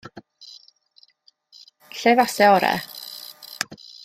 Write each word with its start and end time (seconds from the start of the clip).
Lle 1.97 2.13
fase 2.19 2.45
orau? 2.57 2.77